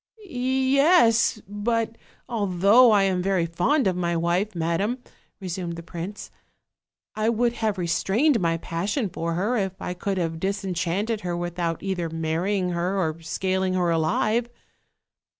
[0.25, 1.39] "Yes!
[1.47, 1.95] but
[2.27, 4.97] although I am very fond of my wife, madam,"
[5.39, 6.31] resumed the prince,
[7.13, 11.83] "I would have restrained my passion for her, if I could have disenchanted her without
[11.83, 14.49] either marrying her or scaling her alive."